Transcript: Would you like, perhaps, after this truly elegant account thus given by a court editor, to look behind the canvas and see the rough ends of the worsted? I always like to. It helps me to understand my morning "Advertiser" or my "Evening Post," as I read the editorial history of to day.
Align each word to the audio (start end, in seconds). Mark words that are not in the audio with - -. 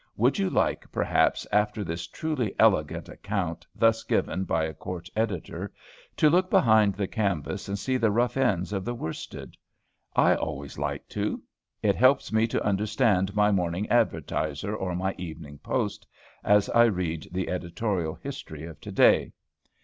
Would 0.17 0.39
you 0.39 0.49
like, 0.49 0.91
perhaps, 0.91 1.45
after 1.51 1.83
this 1.83 2.07
truly 2.07 2.55
elegant 2.57 3.07
account 3.07 3.67
thus 3.75 4.01
given 4.03 4.45
by 4.45 4.63
a 4.65 4.73
court 4.73 5.11
editor, 5.15 5.71
to 6.17 6.27
look 6.27 6.49
behind 6.49 6.95
the 6.95 7.05
canvas 7.05 7.67
and 7.67 7.77
see 7.77 7.97
the 7.97 8.09
rough 8.09 8.35
ends 8.35 8.73
of 8.73 8.83
the 8.83 8.95
worsted? 8.95 9.55
I 10.15 10.33
always 10.33 10.79
like 10.79 11.07
to. 11.09 11.43
It 11.83 11.95
helps 11.95 12.33
me 12.33 12.47
to 12.47 12.65
understand 12.65 13.35
my 13.35 13.51
morning 13.51 13.87
"Advertiser" 13.91 14.75
or 14.75 14.95
my 14.95 15.13
"Evening 15.19 15.59
Post," 15.59 16.07
as 16.43 16.67
I 16.71 16.85
read 16.85 17.27
the 17.31 17.47
editorial 17.51 18.15
history 18.15 18.63
of 18.63 18.81
to 18.81 18.91
day. 18.91 19.33